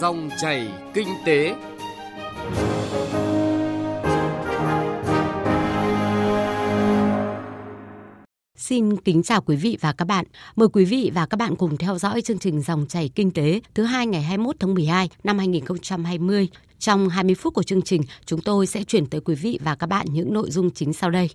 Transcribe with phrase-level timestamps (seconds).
[0.00, 1.54] Dòng chảy kinh tế.
[8.56, 10.24] Xin kính chào quý vị và các bạn.
[10.56, 13.60] Mời quý vị và các bạn cùng theo dõi chương trình Dòng chảy kinh tế
[13.74, 16.48] thứ hai ngày 21 tháng 12 năm 2020.
[16.78, 19.86] Trong 20 phút của chương trình, chúng tôi sẽ chuyển tới quý vị và các
[19.86, 21.30] bạn những nội dung chính sau đây.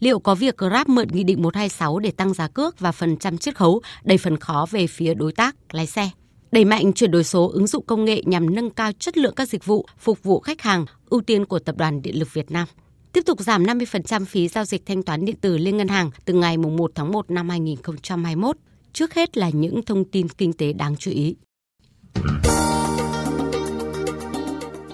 [0.00, 3.38] Liệu có việc Grab mượn Nghị định 126 để tăng giá cước và phần trăm
[3.38, 6.10] chiết khấu đầy phần khó về phía đối tác lái xe?
[6.52, 9.48] Đẩy mạnh chuyển đổi số ứng dụng công nghệ nhằm nâng cao chất lượng các
[9.48, 12.68] dịch vụ phục vụ khách hàng, ưu tiên của Tập đoàn Điện lực Việt Nam.
[13.12, 16.34] Tiếp tục giảm 50% phí giao dịch thanh toán điện tử liên ngân hàng từ
[16.34, 18.56] ngày 1 tháng 1 năm 2021.
[18.92, 21.36] Trước hết là những thông tin kinh tế đáng chú ý.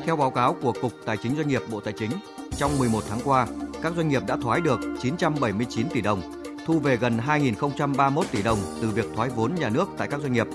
[0.05, 2.11] Theo báo cáo của Cục Tài chính Doanh nghiệp Bộ Tài chính,
[2.57, 3.47] trong 11 tháng qua,
[3.83, 6.23] các doanh nghiệp đã thoái được 979 tỷ đồng,
[6.67, 10.33] thu về gần 2.031 tỷ đồng từ việc thoái vốn nhà nước tại các doanh
[10.33, 10.47] nghiệp.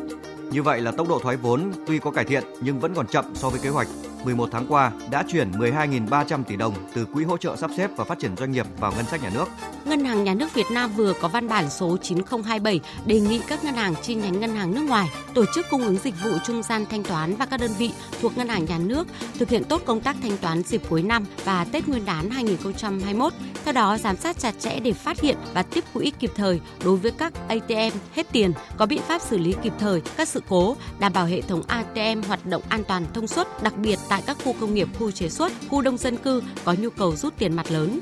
[0.52, 3.26] Như vậy là tốc độ thoái vốn tuy có cải thiện nhưng vẫn còn chậm
[3.34, 3.88] so với kế hoạch
[4.26, 8.04] 11 tháng qua đã chuyển 12.300 tỷ đồng từ quỹ hỗ trợ sắp xếp và
[8.04, 9.46] phát triển doanh nghiệp vào ngân sách nhà nước.
[9.86, 13.64] Ngân hàng Nhà nước Việt Nam vừa có văn bản số 9027 đề nghị các
[13.64, 16.64] ngân hàng chi nhánh ngân hàng nước ngoài tổ chức cung ứng dịch vụ trung
[16.64, 19.08] gian thanh toán và các đơn vị thuộc ngân hàng nhà nước
[19.40, 23.34] thực hiện tốt công tác thanh toán dịp cuối năm và Tết Nguyên đán 2021.
[23.66, 26.98] Theo đó, giám sát chặt chẽ để phát hiện và tiếp quỹ kịp thời đối
[26.98, 30.76] với các ATM hết tiền, có biện pháp xử lý kịp thời các sự cố,
[31.00, 34.38] đảm bảo hệ thống ATM hoạt động an toàn thông suốt, đặc biệt tại các
[34.44, 37.56] khu công nghiệp, khu chế xuất, khu đông dân cư có nhu cầu rút tiền
[37.56, 38.00] mặt lớn.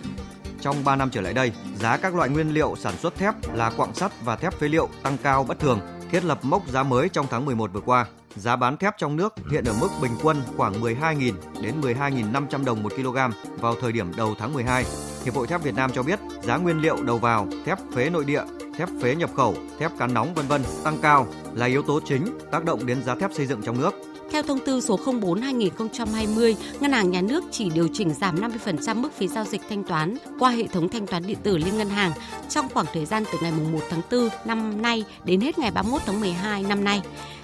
[0.61, 3.69] Trong 3 năm trở lại đây, giá các loại nguyên liệu sản xuất thép là
[3.69, 5.79] quặng sắt và thép phế liệu tăng cao bất thường,
[6.11, 8.05] thiết lập mốc giá mới trong tháng 11 vừa qua.
[8.35, 12.83] Giá bán thép trong nước hiện ở mức bình quân khoảng 12.000 đến 12.500 đồng
[12.83, 13.17] một kg
[13.59, 14.85] vào thời điểm đầu tháng 12.
[15.25, 18.25] Hiệp hội thép Việt Nam cho biết giá nguyên liệu đầu vào thép phế nội
[18.25, 18.43] địa,
[18.80, 22.38] thép phế nhập khẩu, thép cán nóng vân vân tăng cao là yếu tố chính
[22.52, 23.91] tác động đến giá thép xây dựng trong nước.
[24.31, 29.13] Theo thông tư số 04/2020, Ngân hàng Nhà nước chỉ điều chỉnh giảm 50% mức
[29.13, 32.11] phí giao dịch thanh toán qua hệ thống thanh toán điện tử liên ngân hàng
[32.49, 36.02] trong khoảng thời gian từ ngày 1 tháng 4 năm nay đến hết ngày 31
[36.05, 37.02] tháng 12 năm nay.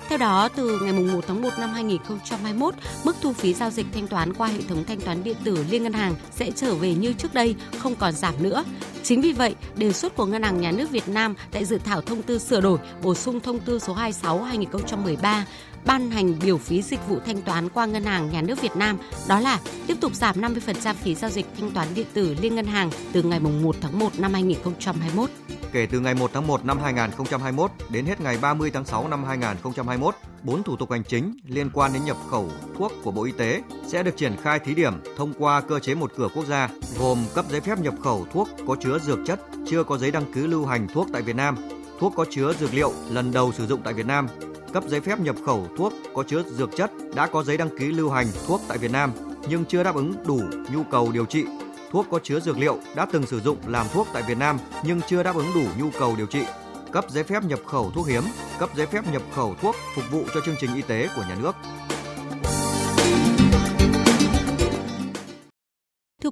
[0.10, 2.74] Theo đó, từ ngày 1 tháng 1 năm 2021,
[3.04, 5.84] mức thu phí giao dịch thanh toán qua hệ thống thanh toán điện tử liên
[5.84, 8.64] ngân hàng sẽ trở về như trước đây, không còn giảm nữa.
[9.06, 12.02] Chính vì vậy, đề xuất của Ngân hàng Nhà nước Việt Nam tại dự thảo
[12.02, 15.44] thông tư sửa đổi, bổ sung thông tư số 26/2013
[15.86, 18.98] ban hành biểu phí dịch vụ thanh toán qua Ngân hàng Nhà nước Việt Nam,
[19.28, 22.66] đó là tiếp tục giảm 50% phí giao dịch thanh toán điện tử liên ngân
[22.66, 25.30] hàng từ ngày 1 tháng 1 năm 2021.
[25.72, 29.24] Kể từ ngày 1 tháng 1 năm 2021 đến hết ngày 30 tháng 6 năm
[29.24, 33.32] 2021, bốn thủ tục hành chính liên quan đến nhập khẩu thuốc của Bộ Y
[33.32, 36.70] tế sẽ được triển khai thí điểm thông qua cơ chế một cửa quốc gia,
[37.00, 40.34] gồm cấp giấy phép nhập khẩu thuốc có chứa dược chất chưa có giấy đăng
[40.34, 41.56] ký lưu hành thuốc tại Việt Nam,
[42.00, 44.28] thuốc có chứa dược liệu lần đầu sử dụng tại Việt Nam,
[44.74, 47.86] cấp giấy phép nhập khẩu thuốc có chứa dược chất đã có giấy đăng ký
[47.86, 49.12] lưu hành thuốc tại Việt Nam
[49.50, 50.42] nhưng chưa đáp ứng đủ
[50.74, 51.46] nhu cầu điều trị.
[51.92, 55.02] Thuốc có chứa dược liệu đã từng sử dụng làm thuốc tại Việt Nam nhưng
[55.08, 56.44] chưa đáp ứng đủ nhu cầu điều trị,
[56.92, 58.24] cấp giấy phép nhập khẩu thuốc hiếm,
[58.60, 61.38] cấp giấy phép nhập khẩu thuốc phục vụ cho chương trình y tế của nhà
[61.42, 61.56] nước.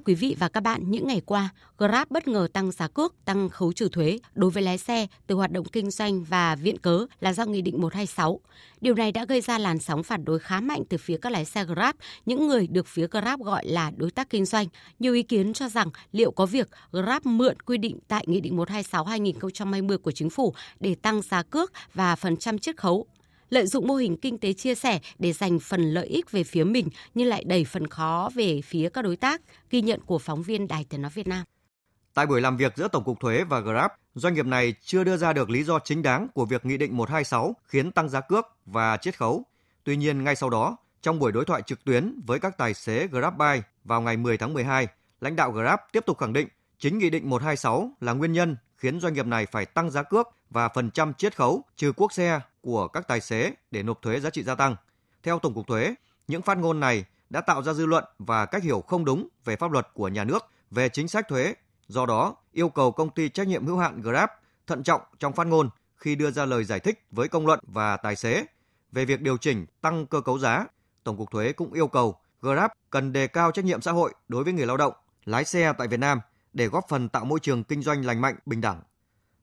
[0.04, 1.48] Quý vị và các bạn, những ngày qua,
[1.78, 5.34] Grab bất ngờ tăng giá cước, tăng khấu trừ thuế đối với lái xe từ
[5.34, 8.40] hoạt động kinh doanh và viện cớ là do Nghị định 126.
[8.80, 11.44] Điều này đã gây ra làn sóng phản đối khá mạnh từ phía các lái
[11.44, 11.94] xe Grab,
[12.26, 14.66] những người được phía Grab gọi là đối tác kinh doanh.
[14.98, 18.56] Nhiều ý kiến cho rằng liệu có việc Grab mượn quy định tại Nghị định
[18.56, 23.06] 126-2020 của Chính phủ để tăng giá cước và phần trăm chiết khấu
[23.50, 26.64] lợi dụng mô hình kinh tế chia sẻ để giành phần lợi ích về phía
[26.64, 30.42] mình nhưng lại đẩy phần khó về phía các đối tác, ghi nhận của phóng
[30.42, 31.44] viên Đài Tiếng nói Việt Nam.
[32.14, 35.16] Tại buổi làm việc giữa Tổng cục Thuế và Grab, doanh nghiệp này chưa đưa
[35.16, 38.46] ra được lý do chính đáng của việc Nghị định 126 khiến tăng giá cước
[38.66, 39.44] và chiết khấu.
[39.84, 43.06] Tuy nhiên, ngay sau đó, trong buổi đối thoại trực tuyến với các tài xế
[43.06, 44.86] GrabBuy vào ngày 10 tháng 12,
[45.20, 49.00] lãnh đạo Grab tiếp tục khẳng định chính Nghị định 126 là nguyên nhân khiến
[49.00, 52.40] doanh nghiệp này phải tăng giá cước và phần trăm chiết khấu trừ quốc xe
[52.64, 54.76] của các tài xế để nộp thuế giá trị gia tăng.
[55.22, 55.94] Theo Tổng cục Thuế,
[56.28, 59.56] những phát ngôn này đã tạo ra dư luận và cách hiểu không đúng về
[59.56, 61.54] pháp luật của nhà nước về chính sách thuế.
[61.88, 64.28] Do đó, yêu cầu công ty trách nhiệm hữu hạn Grab
[64.66, 67.96] thận trọng trong phát ngôn khi đưa ra lời giải thích với công luận và
[67.96, 68.44] tài xế
[68.92, 70.66] về việc điều chỉnh tăng cơ cấu giá.
[71.04, 74.44] Tổng cục Thuế cũng yêu cầu Grab cần đề cao trách nhiệm xã hội đối
[74.44, 74.94] với người lao động,
[75.24, 76.20] lái xe tại Việt Nam
[76.52, 78.80] để góp phần tạo môi trường kinh doanh lành mạnh, bình đẳng.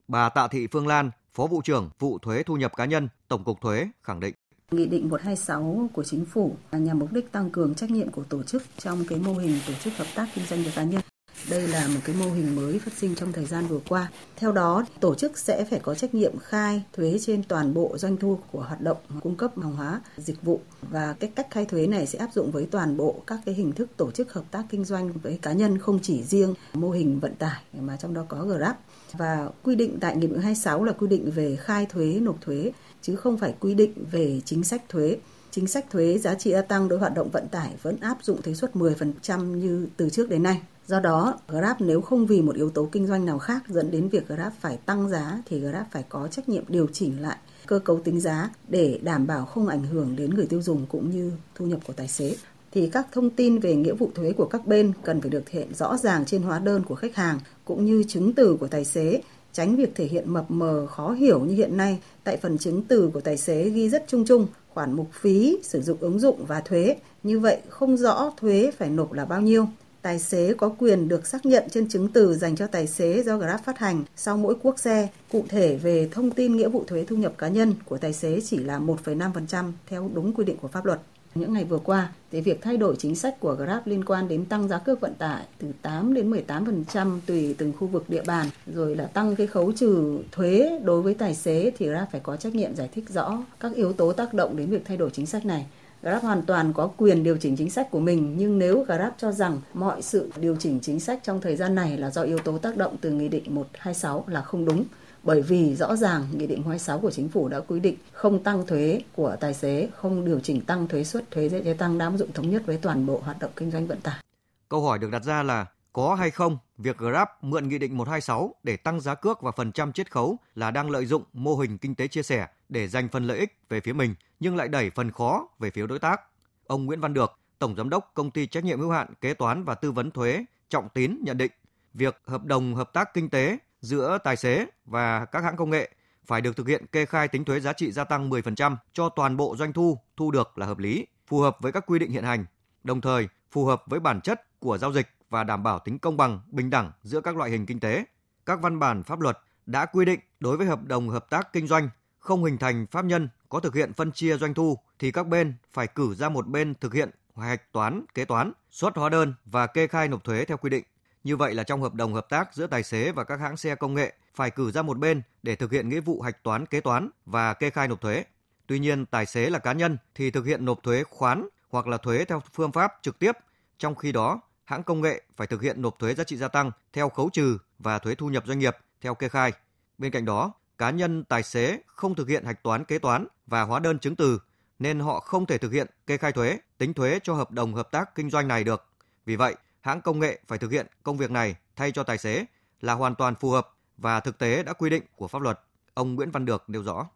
[0.07, 3.43] Bà Tạ Thị Phương Lan, Phó vụ trưởng vụ thuế thu nhập cá nhân, Tổng
[3.43, 4.33] cục Thuế khẳng định.
[4.71, 8.43] Nghị định 126 của chính phủ nhằm mục đích tăng cường trách nhiệm của tổ
[8.43, 11.01] chức trong cái mô hình tổ chức hợp tác kinh doanh với cá nhân
[11.49, 14.11] đây là một cái mô hình mới phát sinh trong thời gian vừa qua.
[14.35, 18.17] Theo đó, tổ chức sẽ phải có trách nhiệm khai thuế trên toàn bộ doanh
[18.17, 21.87] thu của hoạt động cung cấp hàng hóa, dịch vụ và cái cách khai thuế
[21.87, 24.63] này sẽ áp dụng với toàn bộ các cái hình thức tổ chức hợp tác
[24.69, 28.25] kinh doanh với cá nhân không chỉ riêng mô hình vận tải mà trong đó
[28.27, 28.75] có Grab
[29.13, 32.71] và quy định tại Nghị định 26 là quy định về khai thuế nộp thuế
[33.01, 35.17] chứ không phải quy định về chính sách thuế
[35.51, 38.41] chính sách thuế giá trị gia tăng đối hoạt động vận tải vẫn áp dụng
[38.41, 40.61] thuế suất 10% như từ trước đến nay.
[40.87, 44.09] Do đó, Grab nếu không vì một yếu tố kinh doanh nào khác dẫn đến
[44.09, 47.79] việc Grab phải tăng giá thì Grab phải có trách nhiệm điều chỉnh lại cơ
[47.79, 51.31] cấu tính giá để đảm bảo không ảnh hưởng đến người tiêu dùng cũng như
[51.55, 52.35] thu nhập của tài xế.
[52.71, 55.59] Thì các thông tin về nghĩa vụ thuế của các bên cần phải được thể
[55.59, 58.85] hiện rõ ràng trên hóa đơn của khách hàng cũng như chứng từ của tài
[58.85, 59.21] xế
[59.53, 61.99] tránh việc thể hiện mập mờ khó hiểu như hiện nay.
[62.23, 65.81] Tại phần chứng từ của tài xế ghi rất chung chung khoản mục phí sử
[65.81, 66.95] dụng ứng dụng và thuế.
[67.23, 69.67] Như vậy không rõ thuế phải nộp là bao nhiêu
[70.01, 73.37] tài xế có quyền được xác nhận trên chứng từ dành cho tài xế do
[73.37, 75.07] Grab phát hành sau mỗi quốc xe.
[75.31, 78.41] Cụ thể về thông tin nghĩa vụ thuế thu nhập cá nhân của tài xế
[78.41, 80.99] chỉ là 1,5% theo đúng quy định của pháp luật.
[81.35, 84.45] Những ngày vừa qua, thì việc thay đổi chính sách của Grab liên quan đến
[84.45, 88.47] tăng giá cước vận tải từ 8 đến 18% tùy từng khu vực địa bàn,
[88.73, 92.35] rồi là tăng cái khấu trừ thuế đối với tài xế thì Grab phải có
[92.35, 95.25] trách nhiệm giải thích rõ các yếu tố tác động đến việc thay đổi chính
[95.25, 95.65] sách này.
[96.01, 99.31] Grab hoàn toàn có quyền điều chỉnh chính sách của mình nhưng nếu Grab cho
[99.31, 102.57] rằng mọi sự điều chỉnh chính sách trong thời gian này là do yếu tố
[102.57, 104.85] tác động từ Nghị định 126 là không đúng
[105.23, 108.65] bởi vì rõ ràng Nghị định 26 của Chính phủ đã quy định không tăng
[108.67, 112.17] thuế của tài xế, không điều chỉnh tăng thuế suất thuế giá tăng đã áp
[112.17, 114.23] dụng thống nhất với toàn bộ hoạt động kinh doanh vận tải.
[114.69, 118.55] Câu hỏi được đặt ra là có hay không việc Grab mượn Nghị định 126
[118.63, 121.77] để tăng giá cước và phần trăm chiết khấu là đang lợi dụng mô hình
[121.77, 124.89] kinh tế chia sẻ để giành phần lợi ích về phía mình nhưng lại đẩy
[124.89, 126.21] phần khó về phía đối tác.
[126.67, 129.63] Ông Nguyễn Văn Được, Tổng Giám đốc Công ty Trách nhiệm hữu hạn Kế toán
[129.63, 131.51] và Tư vấn Thuế Trọng Tín nhận định
[131.93, 135.91] việc hợp đồng hợp tác kinh tế giữa tài xế và các hãng công nghệ
[136.25, 139.37] phải được thực hiện kê khai tính thuế giá trị gia tăng 10% cho toàn
[139.37, 142.23] bộ doanh thu thu được là hợp lý, phù hợp với các quy định hiện
[142.23, 142.45] hành,
[142.83, 146.17] đồng thời phù hợp với bản chất của giao dịch và đảm bảo tính công
[146.17, 148.05] bằng, bình đẳng giữa các loại hình kinh tế.
[148.45, 151.67] Các văn bản pháp luật đã quy định đối với hợp đồng hợp tác kinh
[151.67, 151.89] doanh
[152.19, 155.53] không hình thành pháp nhân có thực hiện phân chia doanh thu thì các bên
[155.71, 159.67] phải cử ra một bên thực hiện hạch toán, kế toán, xuất hóa đơn và
[159.67, 160.83] kê khai nộp thuế theo quy định.
[161.23, 163.75] Như vậy là trong hợp đồng hợp tác giữa tài xế và các hãng xe
[163.75, 166.81] công nghệ phải cử ra một bên để thực hiện nghĩa vụ hạch toán kế
[166.81, 168.23] toán và kê khai nộp thuế.
[168.67, 171.97] Tuy nhiên, tài xế là cá nhân thì thực hiện nộp thuế khoán hoặc là
[171.97, 173.37] thuế theo phương pháp trực tiếp,
[173.77, 174.41] trong khi đó
[174.71, 177.57] hãng công nghệ phải thực hiện nộp thuế giá trị gia tăng theo khấu trừ
[177.79, 179.51] và thuế thu nhập doanh nghiệp theo kê khai.
[179.97, 183.61] Bên cạnh đó, cá nhân tài xế không thực hiện hạch toán kế toán và
[183.61, 184.39] hóa đơn chứng từ
[184.79, 187.91] nên họ không thể thực hiện kê khai thuế, tính thuế cho hợp đồng hợp
[187.91, 188.85] tác kinh doanh này được.
[189.25, 192.45] Vì vậy, hãng công nghệ phải thực hiện công việc này thay cho tài xế
[192.81, 193.67] là hoàn toàn phù hợp
[193.97, 195.59] và thực tế đã quy định của pháp luật.
[195.93, 197.07] Ông Nguyễn Văn Được nêu rõ.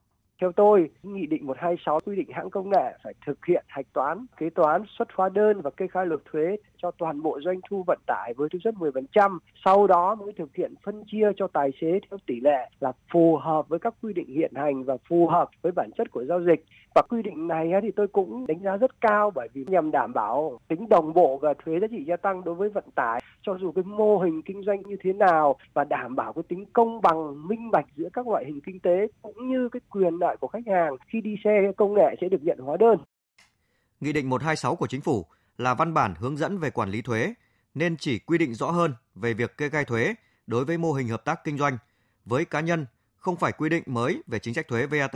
[0.41, 4.25] Theo tôi, Nghị định 126 quy định hãng công nghệ phải thực hiện hạch toán,
[4.37, 7.83] kế toán, xuất hóa đơn và kê khai nộp thuế cho toàn bộ doanh thu
[7.87, 9.37] vận tải với thuế suất 10%.
[9.65, 13.37] Sau đó mới thực hiện phân chia cho tài xế theo tỷ lệ là phù
[13.37, 16.39] hợp với các quy định hiện hành và phù hợp với bản chất của giao
[16.43, 16.65] dịch.
[16.95, 20.13] Và quy định này thì tôi cũng đánh giá rất cao bởi vì nhằm đảm
[20.13, 23.57] bảo tính đồng bộ và thuế giá trị gia tăng đối với vận tải, cho
[23.61, 27.01] dù cái mô hình kinh doanh như thế nào và đảm bảo cái tính công
[27.01, 30.47] bằng, minh bạch giữa các loại hình kinh tế cũng như cái quyền lợi của
[30.47, 32.97] khách hàng khi đi xe công nghệ sẽ được nhận hóa đơn.
[34.01, 35.25] Nghị định 126 của chính phủ
[35.57, 37.33] là văn bản hướng dẫn về quản lý thuế
[37.73, 40.15] nên chỉ quy định rõ hơn về việc kê khai thuế
[40.47, 41.77] đối với mô hình hợp tác kinh doanh
[42.25, 42.85] với cá nhân
[43.15, 45.15] không phải quy định mới về chính sách thuế VAT.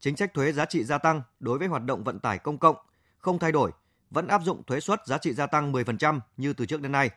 [0.00, 2.76] Chính sách thuế giá trị gia tăng đối với hoạt động vận tải công cộng
[3.18, 3.70] không thay đổi,
[4.10, 7.10] vẫn áp dụng thuế suất giá trị gia tăng 10% như từ trước đến nay.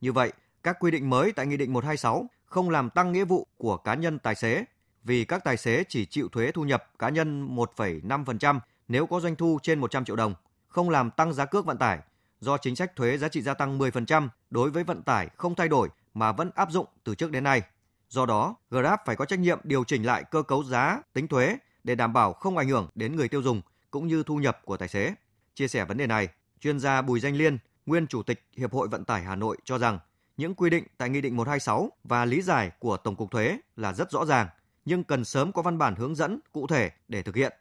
[0.00, 3.46] Như vậy, các quy định mới tại Nghị định 126 không làm tăng nghĩa vụ
[3.56, 4.64] của cá nhân tài xế
[5.04, 9.36] vì các tài xế chỉ chịu thuế thu nhập cá nhân 1,5% nếu có doanh
[9.36, 10.34] thu trên 100 triệu đồng,
[10.68, 11.98] không làm tăng giá cước vận tải
[12.40, 15.68] do chính sách thuế giá trị gia tăng 10% đối với vận tải không thay
[15.68, 17.62] đổi mà vẫn áp dụng từ trước đến nay.
[18.08, 21.56] Do đó, Grab phải có trách nhiệm điều chỉnh lại cơ cấu giá, tính thuế
[21.84, 24.76] để đảm bảo không ảnh hưởng đến người tiêu dùng cũng như thu nhập của
[24.76, 25.14] tài xế.
[25.54, 26.28] Chia sẻ vấn đề này,
[26.60, 29.78] chuyên gia Bùi Danh Liên, nguyên chủ tịch Hiệp hội Vận tải Hà Nội cho
[29.78, 29.98] rằng
[30.36, 33.92] những quy định tại Nghị định 126 và lý giải của Tổng cục Thuế là
[33.92, 34.48] rất rõ ràng,
[34.84, 37.52] nhưng cần sớm có văn bản hướng dẫn cụ thể để thực hiện.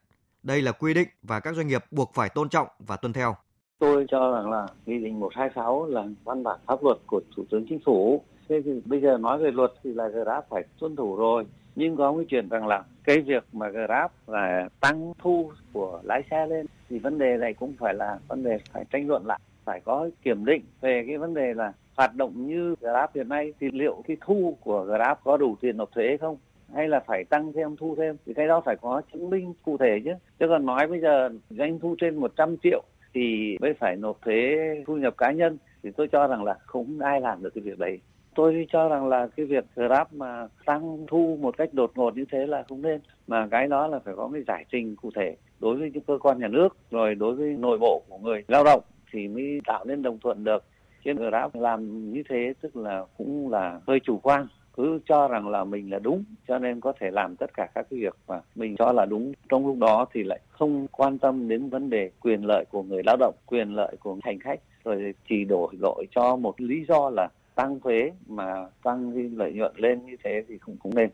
[0.43, 3.35] Đây là quy định và các doanh nghiệp buộc phải tôn trọng và tuân theo.
[3.79, 7.65] Tôi cho rằng là Nghị định 126 là văn bản pháp luật của Thủ tướng
[7.69, 8.21] Chính phủ.
[8.49, 11.45] Thế thì bây giờ nói về luật thì là Grab phải tuân thủ rồi.
[11.75, 16.23] Nhưng có cái chuyện rằng là cái việc mà Grab là tăng thu của lái
[16.31, 19.39] xe lên thì vấn đề này cũng phải là vấn đề phải tranh luận lại
[19.65, 23.53] phải có kiểm định về cái vấn đề là hoạt động như Grab hiện nay
[23.59, 26.37] thì liệu cái thu của Grab có đủ tiền nộp thuế không?
[26.75, 29.77] Hay là phải tăng thêm, thu thêm, thì cái đó phải có chứng minh cụ
[29.77, 30.11] thể chứ.
[30.39, 32.83] Chứ còn nói bây giờ doanh thu trên 100 triệu
[33.13, 34.57] thì mới phải nộp thuế
[34.87, 37.79] thu nhập cá nhân, thì tôi cho rằng là không ai làm được cái việc
[37.79, 37.99] đấy.
[38.35, 42.25] Tôi cho rằng là cái việc Grab mà tăng thu một cách đột ngột như
[42.31, 43.01] thế là không nên.
[43.27, 46.17] Mà cái đó là phải có cái giải trình cụ thể đối với những cơ
[46.21, 48.81] quan nhà nước, rồi đối với nội bộ của người lao động
[49.13, 50.63] thì mới tạo nên đồng thuận được.
[51.03, 54.47] Trên Grab làm như thế tức là cũng là hơi chủ quan
[54.77, 57.87] cứ cho rằng là mình là đúng cho nên có thể làm tất cả các
[57.89, 61.47] cái việc mà mình cho là đúng trong lúc đó thì lại không quan tâm
[61.47, 65.13] đến vấn đề quyền lợi của người lao động quyền lợi của hành khách rồi
[65.29, 69.71] chỉ đổ lỗi cho một lý do là tăng thuế mà tăng cái lợi nhuận
[69.75, 71.09] lên như thế thì cũng cũng nên.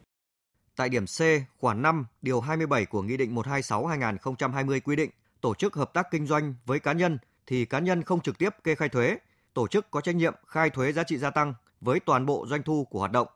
[0.76, 1.22] Tại điểm C,
[1.60, 5.10] khoản 5, điều 27 của Nghị định 126/2020 quy định,
[5.42, 7.18] tổ chức hợp tác kinh doanh với cá nhân
[7.48, 9.18] thì cá nhân không trực tiếp kê khai thuế,
[9.54, 12.64] tổ chức có trách nhiệm khai thuế giá trị gia tăng với toàn bộ doanh
[12.64, 13.28] thu của hoạt động.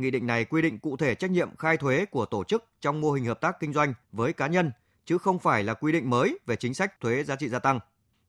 [0.00, 3.00] Nghị định này quy định cụ thể trách nhiệm khai thuế của tổ chức trong
[3.00, 4.72] mô hình hợp tác kinh doanh với cá nhân,
[5.04, 7.80] chứ không phải là quy định mới về chính sách thuế giá trị gia tăng.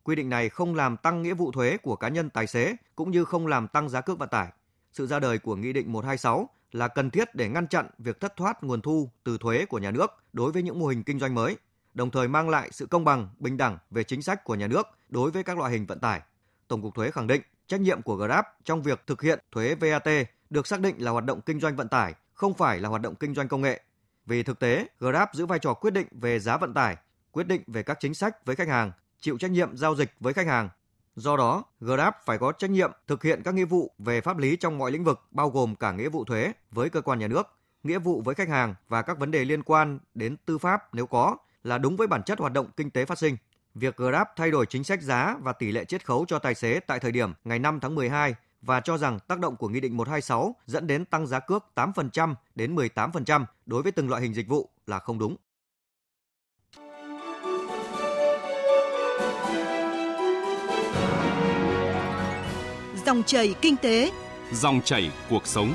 [0.03, 3.11] Quy định này không làm tăng nghĩa vụ thuế của cá nhân tài xế cũng
[3.11, 4.47] như không làm tăng giá cước vận tải.
[4.91, 8.35] Sự ra đời của Nghị định 126 là cần thiết để ngăn chặn việc thất
[8.35, 11.35] thoát nguồn thu từ thuế của nhà nước đối với những mô hình kinh doanh
[11.35, 11.57] mới,
[11.93, 14.87] đồng thời mang lại sự công bằng, bình đẳng về chính sách của nhà nước
[15.09, 16.21] đối với các loại hình vận tải.
[16.67, 20.07] Tổng cục Thuế khẳng định trách nhiệm của Grab trong việc thực hiện thuế VAT
[20.51, 23.15] được xác định là hoạt động kinh doanh vận tải, không phải là hoạt động
[23.15, 23.81] kinh doanh công nghệ.
[24.25, 26.97] Vì thực tế, Grab giữ vai trò quyết định về giá vận tải,
[27.31, 30.33] quyết định về các chính sách với khách hàng, chịu trách nhiệm giao dịch với
[30.33, 30.69] khách hàng.
[31.15, 34.55] Do đó, Grab phải có trách nhiệm thực hiện các nghĩa vụ về pháp lý
[34.55, 37.47] trong mọi lĩnh vực bao gồm cả nghĩa vụ thuế với cơ quan nhà nước,
[37.83, 41.07] nghĩa vụ với khách hàng và các vấn đề liên quan đến tư pháp nếu
[41.07, 43.37] có là đúng với bản chất hoạt động kinh tế phát sinh.
[43.75, 46.79] Việc Grab thay đổi chính sách giá và tỷ lệ chiết khấu cho tài xế
[46.79, 49.97] tại thời điểm ngày 5 tháng 12 và cho rằng tác động của Nghị định
[49.97, 54.47] 126 dẫn đến tăng giá cước 8% đến 18% đối với từng loại hình dịch
[54.47, 55.35] vụ là không đúng.
[63.05, 64.11] Dòng chảy kinh tế,
[64.53, 65.73] dòng chảy cuộc sống.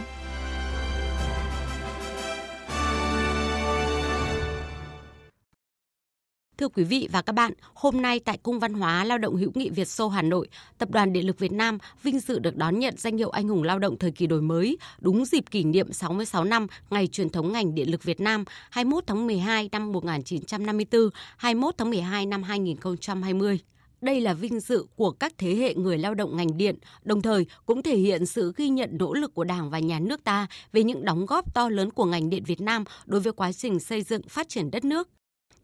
[6.77, 9.71] Quý vị và các bạn, hôm nay tại Cung Văn hóa Lao động hữu nghị
[9.71, 12.95] Việt Xô Hà Nội, Tập đoàn Điện lực Việt Nam vinh dự được đón nhận
[12.97, 16.45] danh hiệu Anh hùng lao động thời kỳ đổi mới đúng dịp kỷ niệm 66
[16.45, 21.75] năm ngày truyền thống ngành điện lực Việt Nam 21 tháng 12 năm 1954, 21
[21.79, 23.59] tháng 12 năm 2020.
[24.01, 27.47] Đây là vinh dự của các thế hệ người lao động ngành điện, đồng thời
[27.67, 30.83] cũng thể hiện sự ghi nhận nỗ lực của Đảng và Nhà nước ta về
[30.83, 34.03] những đóng góp to lớn của ngành điện Việt Nam đối với quá trình xây
[34.03, 35.09] dựng phát triển đất nước.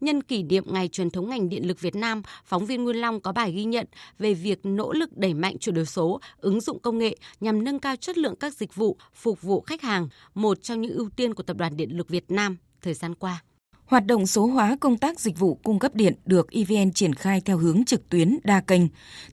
[0.01, 3.21] Nhân kỷ niệm Ngày truyền thống ngành điện lực Việt Nam, phóng viên Nguyên Long
[3.21, 3.85] có bài ghi nhận
[4.19, 7.79] về việc nỗ lực đẩy mạnh chuyển đổi số, ứng dụng công nghệ nhằm nâng
[7.79, 11.33] cao chất lượng các dịch vụ phục vụ khách hàng, một trong những ưu tiên
[11.33, 13.43] của Tập đoàn Điện lực Việt Nam thời gian qua.
[13.85, 17.41] Hoạt động số hóa công tác dịch vụ cung cấp điện được EVN triển khai
[17.41, 18.81] theo hướng trực tuyến đa kênh.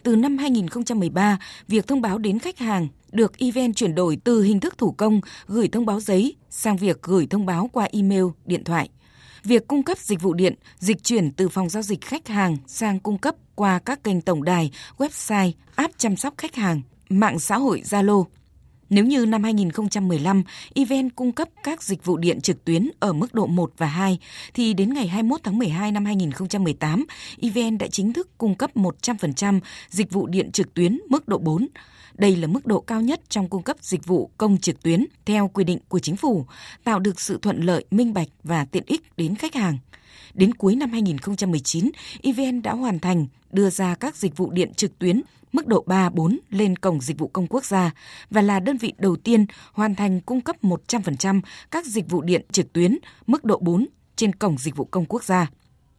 [0.03, 1.39] Từ năm 2013,
[1.69, 5.21] việc thông báo đến khách hàng được EVN chuyển đổi từ hình thức thủ công
[5.47, 8.89] gửi thông báo giấy sang việc gửi thông báo qua email, điện thoại.
[9.45, 13.01] Việc cung cấp dịch vụ điện dịch chuyển từ phòng giao dịch khách hàng sang
[13.01, 17.57] cung cấp qua các kênh tổng đài, website, app chăm sóc khách hàng, mạng xã
[17.57, 18.25] hội Zalo,
[18.91, 20.43] nếu như năm 2015,
[20.75, 24.19] EVN cung cấp các dịch vụ điện trực tuyến ở mức độ 1 và 2,
[24.55, 27.05] thì đến ngày 21 tháng 12 năm 2018,
[27.41, 31.67] EVN đã chính thức cung cấp 100% dịch vụ điện trực tuyến mức độ 4.
[32.15, 35.49] Đây là mức độ cao nhất trong cung cấp dịch vụ công trực tuyến theo
[35.49, 36.47] quy định của chính phủ,
[36.85, 39.79] tạo được sự thuận lợi, minh bạch và tiện ích đến khách hàng.
[40.35, 41.91] Đến cuối năm 2019,
[42.23, 46.11] EVN đã hoàn thành đưa ra các dịch vụ điện trực tuyến mức độ 3,
[46.11, 47.91] 4 lên Cổng Dịch vụ Công Quốc gia
[48.31, 51.41] và là đơn vị đầu tiên hoàn thành cung cấp 100%
[51.71, 53.87] các dịch vụ điện trực tuyến mức độ 4
[54.17, 55.51] trên Cổng Dịch vụ Công Quốc gia.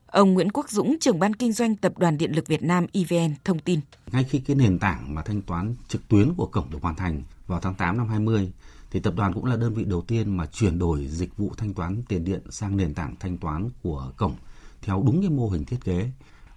[0.06, 3.34] Ông Nguyễn Quốc Dũng, trưởng ban kinh doanh Tập đoàn Điện lực Việt Nam EVN
[3.44, 3.80] thông tin.
[4.12, 7.24] Ngay khi cái nền tảng mà thanh toán trực tuyến của cổng được hoàn thành
[7.48, 8.52] vào tháng 8 năm 20
[8.92, 11.74] thì tập đoàn cũng là đơn vị đầu tiên mà chuyển đổi dịch vụ thanh
[11.74, 14.36] toán tiền điện sang nền tảng thanh toán của cổng
[14.82, 16.12] theo đúng cái mô hình thiết kế.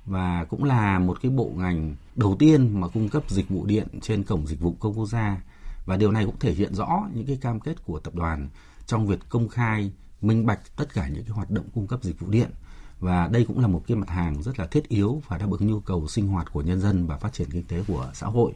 [0.07, 3.88] Và cũng là một cái bộ ngành đầu tiên mà cung cấp dịch vụ điện
[4.03, 5.43] trên cổng dịch vụ công quốc gia.
[5.87, 8.49] Và điều này cũng thể hiện rõ những cái cam kết của tập đoàn
[8.87, 12.21] trong việc công khai, minh bạch tất cả những cái hoạt động cung cấp dịch
[12.21, 12.50] vụ điện.
[13.00, 15.67] Và đây cũng là một cái mặt hàng rất là thiết yếu và đáp ứng
[15.67, 18.53] nhu cầu sinh hoạt của nhân dân và phát triển kinh tế của xã hội.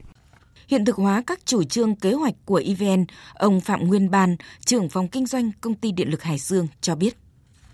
[0.69, 4.89] Hiện thực hóa các chủ trương kế hoạch của EVN, ông Phạm Nguyên Ban, trưởng
[4.89, 7.17] phòng kinh doanh công ty điện lực Hải Dương cho biết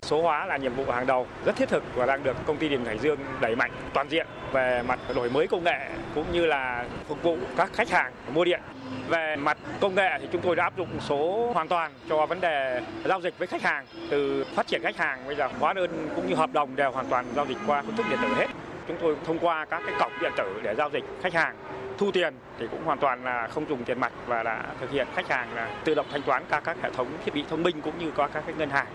[0.01, 2.69] Số hóa là nhiệm vụ hàng đầu rất thiết thực và đang được công ty
[2.69, 6.45] điện Hải Dương đẩy mạnh toàn diện về mặt đổi mới công nghệ cũng như
[6.45, 8.61] là phục vụ các khách hàng mua điện.
[9.07, 12.41] Về mặt công nghệ thì chúng tôi đã áp dụng số hoàn toàn cho vấn
[12.41, 16.09] đề giao dịch với khách hàng từ phát triển khách hàng bây giờ hóa đơn
[16.15, 18.47] cũng như hợp đồng đều hoàn toàn giao dịch qua phương thức điện tử hết.
[18.87, 21.55] Chúng tôi thông qua các cái cổng điện tử để giao dịch khách hàng
[21.97, 25.07] thu tiền thì cũng hoàn toàn là không dùng tiền mặt và là thực hiện
[25.15, 27.81] khách hàng là tự động thanh toán qua các hệ thống thiết bị thông minh
[27.81, 28.87] cũng như qua các cái ngân hàng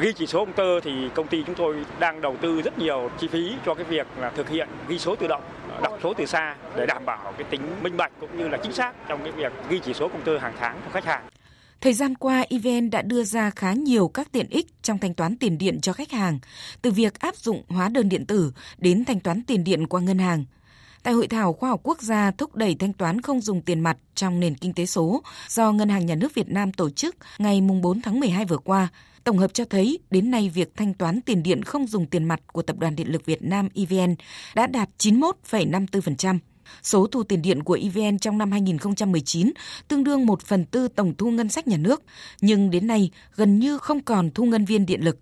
[0.00, 3.10] ghi chỉ số công tơ thì công ty chúng tôi đang đầu tư rất nhiều
[3.18, 5.42] chi phí cho cái việc là thực hiện ghi số tự động
[5.82, 8.72] đọc số từ xa để đảm bảo cái tính minh bạch cũng như là chính
[8.72, 11.22] xác trong cái việc ghi chỉ số công tơ hàng tháng cho khách hàng.
[11.80, 15.36] Thời gian qua, EVN đã đưa ra khá nhiều các tiện ích trong thanh toán
[15.36, 16.38] tiền điện cho khách hàng,
[16.82, 20.18] từ việc áp dụng hóa đơn điện tử đến thanh toán tiền điện qua ngân
[20.18, 20.44] hàng.
[21.02, 23.96] Tại Hội thảo Khoa học Quốc gia thúc đẩy thanh toán không dùng tiền mặt
[24.14, 27.60] trong nền kinh tế số do Ngân hàng Nhà nước Việt Nam tổ chức ngày
[27.82, 28.88] 4 tháng 12 vừa qua,
[29.24, 32.40] Tổng hợp cho thấy đến nay việc thanh toán tiền điện không dùng tiền mặt
[32.52, 34.14] của Tập đoàn Điện lực Việt Nam EVN
[34.54, 36.38] đã đạt 91,54%.
[36.82, 39.52] Số thu tiền điện của EVN trong năm 2019
[39.88, 42.02] tương đương 1 phần tư tổng thu ngân sách nhà nước,
[42.40, 45.18] nhưng đến nay gần như không còn thu ngân viên điện lực.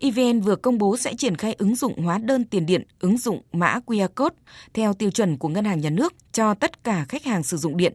[0.00, 3.42] EVN vừa công bố sẽ triển khai ứng dụng hóa đơn tiền điện, ứng dụng
[3.52, 4.36] mã QR code
[4.74, 7.76] theo tiêu chuẩn của Ngân hàng Nhà nước cho tất cả khách hàng sử dụng
[7.76, 7.92] điện.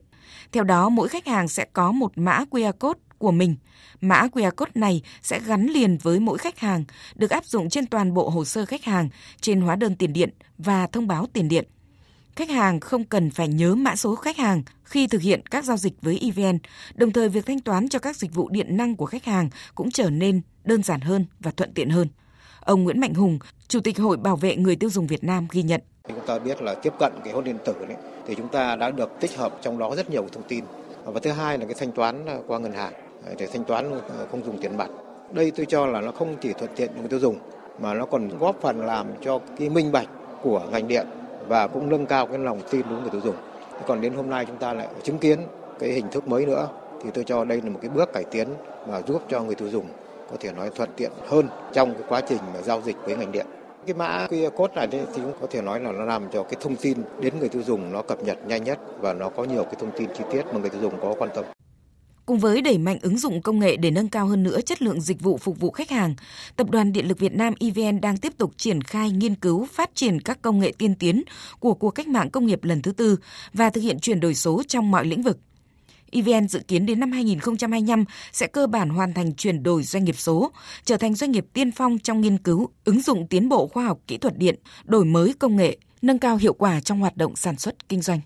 [0.52, 3.56] Theo đó, mỗi khách hàng sẽ có một mã QR code của mình.
[4.02, 6.84] Mã QR code này sẽ gắn liền với mỗi khách hàng,
[7.16, 9.10] được áp dụng trên toàn bộ hồ sơ khách hàng,
[9.42, 11.66] trên hóa đơn tiền điện và thông báo tiền điện.
[12.36, 15.78] Khách hàng không cần phải nhớ mã số khách hàng khi thực hiện các giao
[15.78, 16.58] dịch với EVN,
[16.96, 19.92] đồng thời việc thanh toán cho các dịch vụ điện năng của khách hàng cũng
[19.92, 22.08] trở nên đơn giản hơn và thuận tiện hơn.
[22.60, 25.64] Ông Nguyễn Mạnh Hùng, Chủ tịch Hội Bảo vệ người tiêu dùng Việt Nam ghi
[25.64, 25.82] nhận.
[26.08, 27.98] Chúng ta biết là tiếp cận cái hôn điện tử đấy,
[28.28, 30.64] thì chúng ta đã được tích hợp trong đó rất nhiều thông tin.
[31.06, 32.94] Và thứ hai là cái thanh toán qua ngân hàng
[33.38, 33.92] để thanh toán
[34.32, 34.90] không dùng tiền mặt.
[35.34, 37.40] Đây tôi cho là nó không chỉ thuận tiện cho người tiêu dùng
[37.80, 40.08] mà nó còn góp phần làm cho cái minh bạch
[40.42, 41.08] của ngành điện
[41.48, 43.36] và cũng nâng cao cái lòng tin đối với người tiêu dùng.
[43.88, 45.40] Còn đến hôm nay chúng ta lại chứng kiến
[45.80, 46.68] cái hình thức mới nữa,
[47.04, 48.48] thì tôi cho đây là một cái bước cải tiến
[48.88, 49.86] mà giúp cho người tiêu dùng
[50.32, 53.32] có thể nói thuận tiện hơn trong cái quá trình mà giao dịch với ngành
[53.32, 53.46] điện.
[53.88, 56.56] Cái mã QR code này thì cũng có thể nói là nó làm cho cái
[56.62, 59.64] thông tin đến người tiêu dùng nó cập nhật nhanh nhất và nó có nhiều
[59.64, 61.46] cái thông tin chi tiết mà người tiêu dùng có quan tâm.
[62.26, 65.02] Cùng với đẩy mạnh ứng dụng công nghệ để nâng cao hơn nữa chất lượng
[65.02, 66.16] dịch vụ phục vụ khách hàng,
[66.56, 69.96] Tập đoàn Điện lực Việt Nam EVN đang tiếp tục triển khai nghiên cứu phát
[69.96, 71.24] triển các công nghệ tiên tiến
[71.60, 73.18] của cuộc cách mạng công nghiệp lần thứ tư
[73.54, 75.38] và thực hiện chuyển đổi số trong mọi lĩnh vực.
[76.12, 80.18] EVN dự kiến đến năm 2025 sẽ cơ bản hoàn thành chuyển đổi doanh nghiệp
[80.18, 80.52] số,
[80.84, 84.00] trở thành doanh nghiệp tiên phong trong nghiên cứu, ứng dụng tiến bộ khoa học
[84.08, 84.56] kỹ thuật điện,
[84.86, 88.20] đổi mới công nghệ, nâng cao hiệu quả trong hoạt động sản xuất kinh doanh.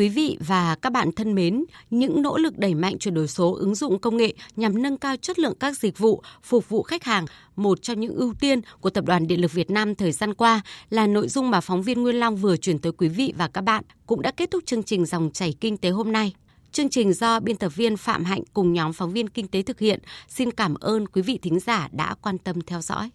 [0.00, 3.54] Quý vị và các bạn thân mến, những nỗ lực đẩy mạnh chuyển đổi số
[3.54, 7.04] ứng dụng công nghệ nhằm nâng cao chất lượng các dịch vụ phục vụ khách
[7.04, 10.34] hàng, một trong những ưu tiên của Tập đoàn Điện lực Việt Nam thời gian
[10.34, 10.60] qua
[10.90, 13.60] là nội dung mà phóng viên Nguyên Long vừa chuyển tới quý vị và các
[13.60, 16.32] bạn cũng đã kết thúc chương trình dòng chảy kinh tế hôm nay.
[16.72, 19.78] Chương trình do biên tập viên Phạm Hạnh cùng nhóm phóng viên kinh tế thực
[19.78, 20.00] hiện.
[20.28, 23.08] Xin cảm ơn quý vị thính giả đã quan tâm theo dõi.